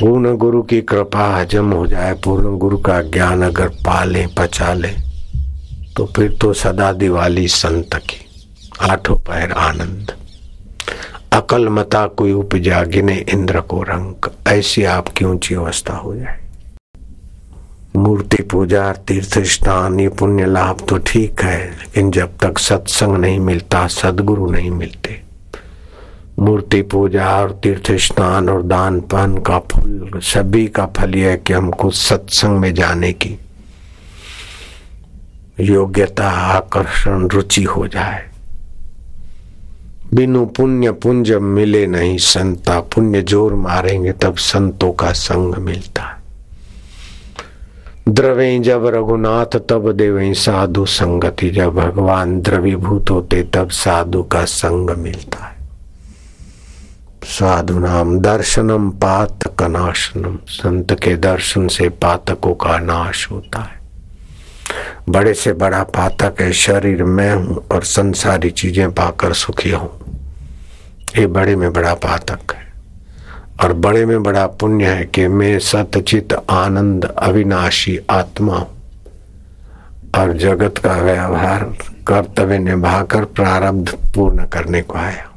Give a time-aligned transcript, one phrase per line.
[0.00, 4.88] पूर्ण गुरु की कृपा हजम हो जाए, पूर्ण गुरु का ज्ञान अगर पाले पचा ले
[5.96, 8.20] तो फिर तो सदा दिवाली संत की,
[8.82, 10.12] आठों पैर आनंद।
[11.32, 16.38] अकल मता कोई उपजा गिने इंद्र को रंग, ऐसी आपकी ऊँची अवस्था हो जाए।
[17.96, 23.40] मूर्ति पूजा, तीर्थ स्नान, ये पुण्य लाभ तो ठीक है, लेकिन जब तक सत्संग नहीं
[23.40, 25.20] मिलता, सदगुरु नहीं मिलते
[26.40, 31.36] मूर्ति पूजा और तीर्थ स्नान और दान पान का फल, सभी का फल यह है
[31.36, 33.38] कि हमको सत्संग में जाने की
[35.60, 38.30] योग्यता, आकर्षण, रुचि हो जाए।
[40.14, 46.18] बिनु पुण्य, पुंज मिले नहीं संता। पुण्य ज़ोर मारेंगे तब संतों का संग मिलता है।
[48.08, 54.90] द्रवे जब रघुनाथ, तब देवे साधु संगति। जब भगवान द्रवीभूत होते, तब साधु का संग
[54.90, 55.59] मिलता है।
[57.24, 63.80] साधु नाम दर्शनम पातक नाशनम संत के दर्शन से पातकों का नाश होता है।
[65.08, 69.90] बड़े से बड़ा पातक है, शरीर में हूँ और संसारी चीज़ें पाकर सुखी हूँ।
[71.18, 72.72] ये बड़े में बड़ा पातक है।
[73.62, 78.78] और बड़े में बड़ा पुण्य है कि मैं सतचित आनंद अविनाशी आत्मा हूँ।
[80.18, 81.64] और जगत का व्यवहार
[82.06, 85.29] कर्तव्य निभाकर प्रारब्ध पूर्ण करने को आया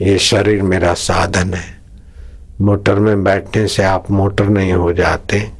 [0.00, 1.78] ये शरीर मेरा साधन है।
[2.60, 5.50] मोटर में बैठने से आप मोटर नहीं हो जाते।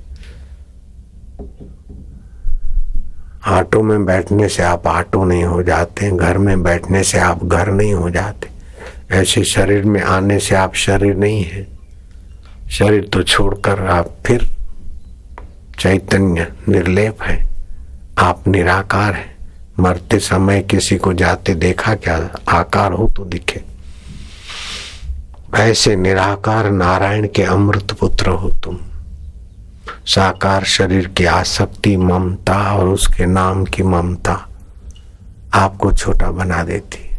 [3.49, 7.73] ऑटो में बैठने से आप ऑटो नहीं हो जाते। घर में बैठने से आप घर
[7.73, 8.49] नहीं हो जाते।
[9.11, 11.69] ऐसे शरीर में आने से आप शरीर नहीं है।
[12.71, 14.49] शरीर तो छोड़कर आप फिर
[15.79, 17.49] चैतन्य निर्लेप है।
[18.19, 19.37] आप निराकार है।
[19.81, 22.31] मरते समय किसी को जाते देखा क्या?
[22.49, 23.68] आकार हो तो दिखे।
[25.57, 28.79] ऐसे निराकार नारायण के अमृत पुत्र हो तुम।
[30.07, 34.49] साकार शरीर की आसक्ति, ममता और उसके नाम की ममता
[35.55, 37.17] आपको छोटा बना देती।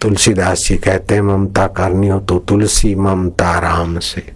[0.00, 4.32] तुलसीदास जी कहते हैं, ममता करनी हो तो तुलसी, ममता राम से।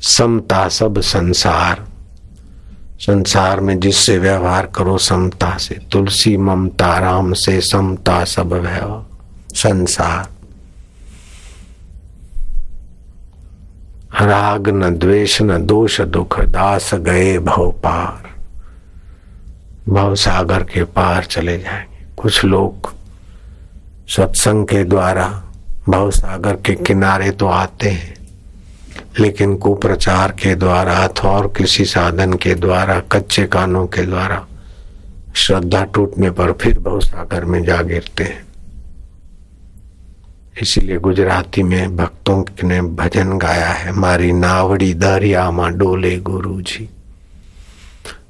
[0.00, 1.86] समता सब संसार।
[2.98, 9.06] संसार में जिससे व्यवहार करो, समता से। तुलसी, ममता राम से, समता सब व्यवहार
[9.54, 10.31] संसार।
[14.12, 18.30] राग न द्वेष न दोष दुख, दास गए भव पार।
[19.88, 22.92] भव सागर के पार चले जाएँगे। कुछ लोग
[24.08, 25.26] सत्संग के द्वारा
[25.88, 28.14] भव सागर के किनारे तो आते हैं,
[29.20, 34.44] लेकिन कुप्रचार के द्वारा अथवा और किसी साधन के द्वारा, कच्चे कानों के द्वारा
[35.34, 38.44] श्रद्धा टूटने पर फिर भव सागर में जा गिरते हैं।
[40.61, 46.87] इसीलिए गुजराती में भक्तों ने भजन गाया है मारी नावड़ी दरिया मा डोले गुरु जी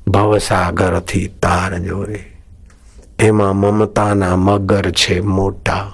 [0.07, 2.19] ભવ સાગર થી તાર જોરે
[3.19, 5.85] એમાં મમતાના મગર છે મોટા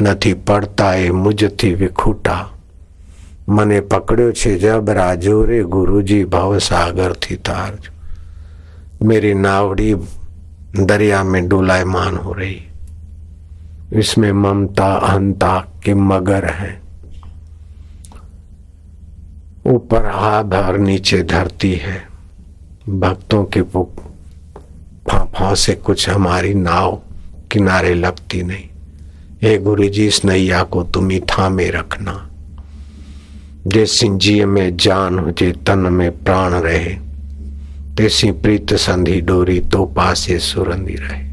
[0.00, 2.44] નથી પડતા એ મુજથી વિખૂટા
[3.48, 7.72] મને પકડ્યો છે જબરા જોરે ગુરુજી ભવ सागर थी तार
[9.02, 9.90] मेरी नावड़ी
[10.82, 12.56] दरिया में डोलायमान हो रही
[13.93, 16.81] इसमें ममता, अहंता के मगर है।
[19.65, 22.07] ऊपर आध और नीचे धरती है।
[22.89, 27.01] भक्तों के फाफा से कुछ हमारी नाव
[27.51, 28.65] किनारे लगती नहीं।
[29.41, 32.29] हे गुरु जी इस नैया को तुम ही थामे रखना।
[33.67, 36.95] जैसी जी में जान हो, जे तन में प्राण रहे,
[37.97, 41.30] तैसी प्रीत संधि डोरी तो पासे सुरंदी रहे।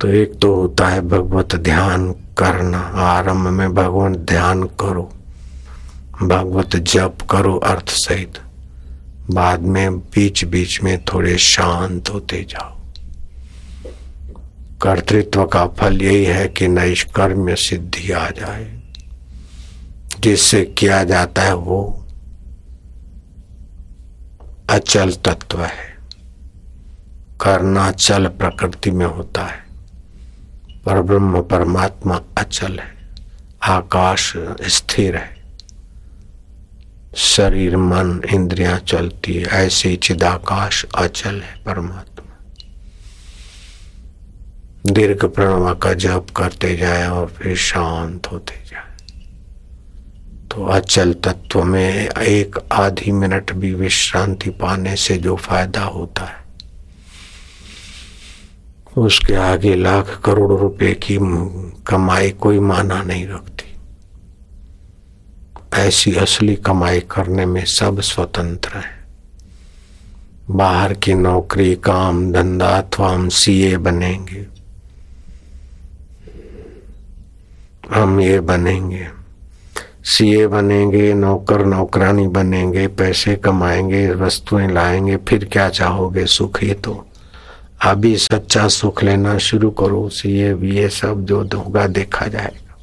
[0.00, 5.12] तो एक तो होता है भगवत ध्यान करना। आरंभ में भगवान ध्यान करो।
[6.22, 8.32] भगवत जप करो अर्थ सहित।
[9.30, 12.78] बाद में बीच बीच में थोड़े शांत होते जाओ।
[14.82, 18.80] कर्तृत्व का फल यही है कि नैष्कर्म्य सिद्धि आ जाए।
[20.20, 22.06] जिससे किया जाता है वो
[24.70, 25.98] अचल तत्व है।
[27.40, 29.67] करना चल प्रकृति में होता है।
[30.84, 32.96] पर ब्रह्म परमात्मा अचल है,
[33.62, 34.32] आकाश
[34.62, 35.36] स्थिर है।
[37.16, 42.14] शरीर, मन, इंद्रियाँ चलती है, ऐसे चिदाकाश अचल है परमात्मा।
[44.92, 48.86] दीर्घ प्रणवा का जप करते जाए और फिर शांत होते जाए।
[50.48, 56.47] तो अचल तत्व में एक आधी मिनट भी विश्रांति पाने से जो फ़ायदा होता है
[58.98, 61.18] उसके आगे लाख करोड़ रुपए की
[61.86, 63.74] कमाई कोई माना नहीं रखती।
[65.74, 68.98] ऐसी असली कमाई करने में सब स्वतंत्र है।
[70.50, 74.46] बाहर की नौकरी, काम, धंधा, अथवा हम सीए बनेंगे।
[77.94, 79.08] हम ये बनेंगे।
[80.04, 86.26] सीए बनेंगे, नौकर, नौकरानी बनेंगे, पैसे कमाएँगे, वस्तुएँ लाएँगे, फिर क्या चाहोगे?
[86.26, 87.07] सुख तो।
[87.82, 92.74] अभी सच्चा सुख लेना शुरू करो सीए भी ये सब जो होगा देखा जाएगा।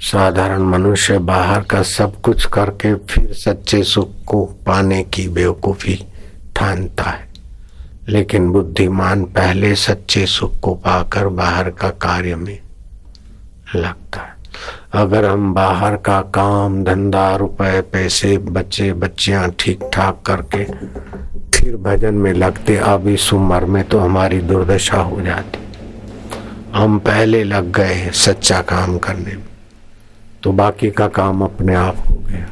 [0.00, 6.06] साधारण मनुष्य बाहर का सब कुछ करके फिर सच्चे सुख को पाने की बेवकूफ़ी
[6.56, 7.28] ठानता है।
[8.08, 12.58] लेकिन बुद्धिमान पहले सच्चे सुख को पाकर बाहर का कार्य में
[13.76, 14.36] लगता है।
[14.92, 20.64] अगर हम बाहर का काम, धंधा, रुपए, पैसे, बच्चे, बच्चियाँ ठीक ठाक करके
[21.60, 25.58] फिर भजन में लगते अब इस उम्र में तो हमारी दुर्दशा हो जाती।
[26.74, 29.48] हम पहले लग गए सच्चा काम करने में
[30.42, 32.46] तो बाकी का काम अपने आप हो गया।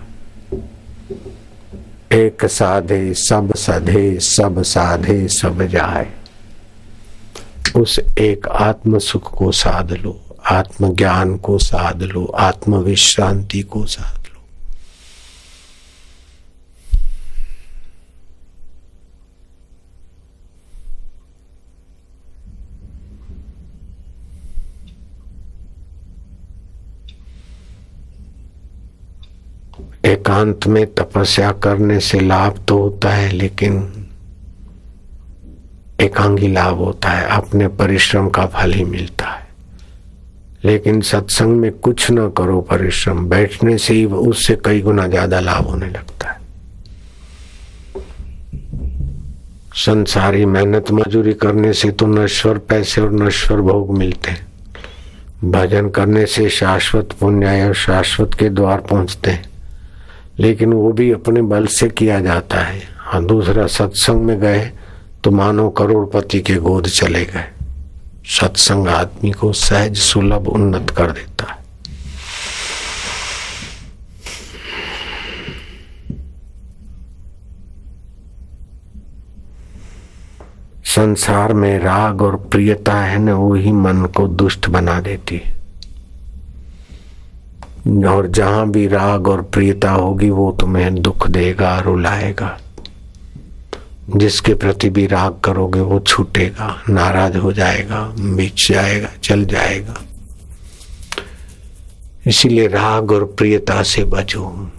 [2.12, 6.06] एक साधे सब सधे, सब साधे, सब जाए।
[7.76, 10.18] उस एक आत्म सुख को साध लो
[10.50, 14.17] आत्म ज्ञान को साध लो आत्म विश्रांति को साध
[30.04, 33.82] एकांत में तपस्या करने से लाभ तो होता है, लेकिन
[36.00, 39.46] एकांगी लाभ होता है, अपने परिश्रम का फल ही मिलता है।
[40.64, 45.66] लेकिन सत्संग में कुछ ना करो परिश्रम, बैठने से ही उससे कई गुना ज़्यादा लाभ
[45.66, 46.36] होने लगता है।
[49.76, 54.46] संसारी मेहनत मजूरी करने से तो नश्वर पैसे और नश्वर भोग मिलते हैं।
[55.44, 59.46] भजन करने से शाश्वत पुण्य और शाश्वत के द्वार पहुँचते हैं।
[60.38, 64.70] लेकिन वो भी अपने बल से किया जाता है। हाँ दूसरा, सत्संग में गए
[65.24, 67.44] तो मानो करोड़पति के गोद चले गए।
[68.30, 71.56] सत्संग आदमी को सहज, सुलभ, उन्नत कर देता है।
[80.84, 85.57] संसार में राग और प्रियता है ना, वो ही मन को दुष्ट बना देती है।
[87.86, 92.58] और जहाँ भी राग और प्रियता होगी, वो तुम्हें दुख देगा रुलाएगा।
[94.16, 99.94] जिसके प्रति भी राग करोगे, वो छूटेगा, नाराज़ हो जाएगा बीच जाएगा, चल जाएगा।
[102.26, 104.70] इसीलिए राग और प्रियता से बचो।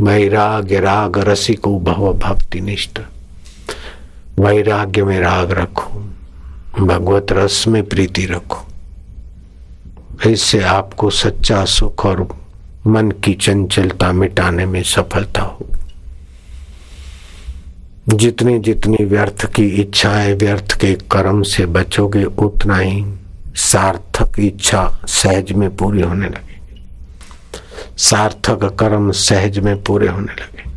[0.00, 3.00] वैराग्य, राग, रसिको, भव, भक्ति, निष्ठ।
[4.40, 6.04] वैराग्य में राग रखो।
[6.80, 8.71] भगवत रस में प्रीति रखो।
[10.26, 12.28] इससे आपको सच्चा सुख और
[12.86, 15.66] मन की चंचलता मिटाने में सफलता हो
[18.08, 23.04] जितनी जितनी व्यर्थ की इच्छाएँ व्यर्थ के कर्म से बचोगे, उतना ही
[23.54, 26.86] सार्थक इच्छा सहज में पूरी होने लगेगी।
[27.98, 30.71] सार्थक कर्म सहज में पूरे होने लगे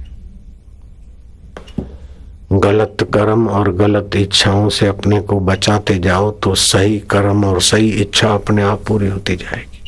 [2.54, 7.90] गलत कर्म और गलत इच्छाओं से अपने को बचाते जाओ तो सही कर्म और सही
[8.02, 9.82] इच्छा अपने आप पूरी होती जाएगी।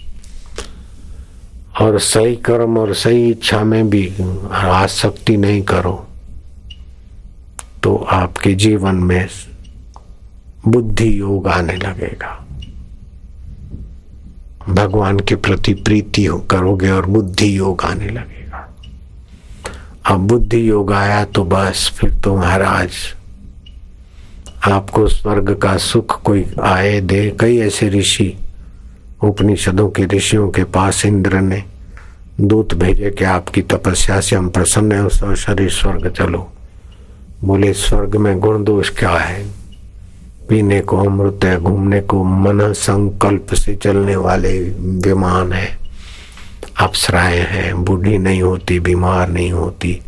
[1.80, 4.08] और सही कर्म और सही इच्छा में भी
[4.52, 5.94] आसक्ति नहीं करो
[7.84, 9.28] तो आपके जीवन में
[10.68, 12.34] बुद्धि योग आने लगेगा।
[14.70, 18.37] भगवान के प्रति प्रीति करोगे और बुद्धि योग आने लगेगा।
[20.08, 22.92] अब बुद्धि योग आया तो बस, फिर तो महाराज,
[24.68, 28.34] आपको स्वर्ग का सुख कोई आए दे। कई ऐसे ऋषि,
[29.24, 31.64] उपनिषदों के ऋषियों के पास इंद्र ने
[32.42, 36.48] दूत भेजे कि आपकी तपस्या से हम प्रसन्न है उस शरीर स्वर्ग चलो।
[37.44, 39.46] बोले, स्वर्ग में गुण दोष क्या है?
[40.50, 44.60] पीने को अमृत है, घूमने को मन संकल्प से चलने वाले
[45.04, 45.87] विमान है।
[46.80, 50.02] अप्सराएँ हैं, बूढ़ी नहीं होती, बीमार नहीं होती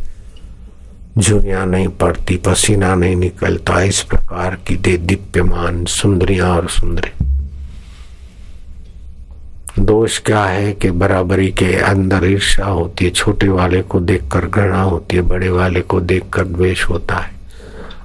[1.18, 7.12] झुरिया नहीं पड़ती, पसीना नहीं निकलता, इस प्रकार की दे दिव्यमान सुंदरिया और सुंदरी।
[9.80, 14.82] दोष क्या है कि बराबरी के अंदर ईर्षा होती है, छोटे वाले को देखकर घृणा
[14.82, 17.32] होती है, बड़े वाले को देखकर द्वेष होता है,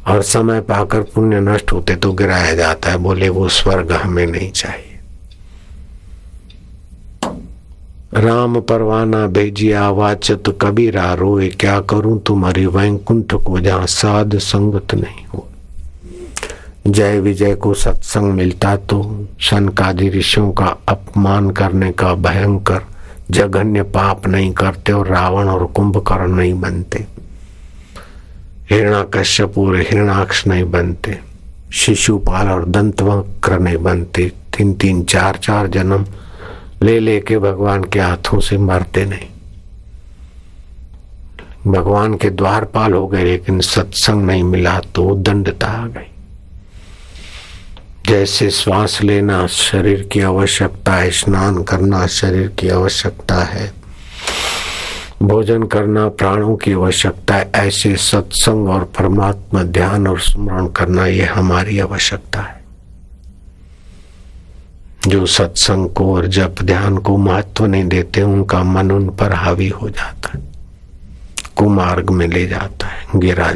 [0.06, 4.50] और समय पाकर पुण्य नष्ट होते तो गिराया जाता है, बोले वो स्वर्ग हमें नहीं
[4.50, 4.93] चाहिए।
[8.16, 15.24] राम परवाना भेजिया वाचत कबीरा रोए, क्या करूँ तुम्हारी वैकुंठ को जहाँ साध संगत नहीं
[15.26, 15.46] हो।
[16.86, 19.02] जय विजय को सत्संग मिलता तो
[19.40, 22.80] सनकादि ऋषियों का अपमान करने का भयंकर
[23.30, 27.06] जघन्य पाप नहीं करते और रावण और कुंभकर्ण नहीं बनते।
[28.70, 31.18] हिरणा कश्यप और हिरणाक्ष नहीं बनते।
[31.74, 36.04] शिशुपाल और दंतवक्र नहीं बनते। तीन तीन चार चार जन्म
[36.84, 39.28] ले लेके भगवान के हाथों से मरते नहीं।
[41.66, 46.10] भगवान के द्वारपाल हो गए, लेकिन सत्संग नहीं मिला तो दंडता आ गई।
[48.08, 53.72] जैसे श्वास लेना शरीर की आवश्यकता है, स्नान करना शरीर की आवश्यकता है,
[55.22, 61.24] भोजन करना प्राणों की आवश्यकता है, ऐसे सत्संग और परमात्मा ध्यान और स्मरण करना ये
[61.24, 62.63] हमारी आवश्यकता है।
[65.06, 69.68] जो सत्संग को और जप ध्यान को महत्व नहीं देते, उनका मन उन पर हावी
[69.68, 70.44] हो जाता है।
[71.56, 73.52] कुमार्ग में ले जाता है, गिरा